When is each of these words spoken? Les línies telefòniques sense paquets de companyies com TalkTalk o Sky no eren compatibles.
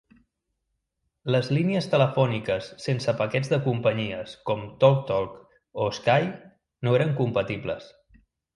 Les 1.35 1.49
línies 1.57 1.87
telefòniques 1.91 2.69
sense 2.87 3.15
paquets 3.21 3.53
de 3.53 3.61
companyies 3.67 4.35
com 4.51 4.65
TalkTalk 4.85 5.39
o 5.85 5.93
Sky 6.01 6.33
no 6.89 6.99
eren 7.01 7.17
compatibles. 7.25 7.91